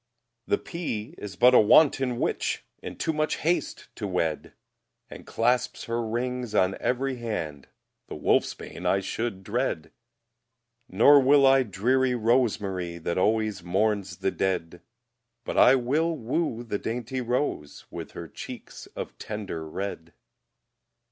[0.47, 4.53] The pea is but a wanton witch, In too much haste to wed,
[5.11, 7.67] And clasps her rings on every hand;
[8.07, 9.91] The wolfsbane I should dread;
[10.89, 14.81] Nor will I dreary rosemarye, That always mourns the dead;
[15.45, 20.13] But I will woo the dainty rose, With her cheeks of tender red.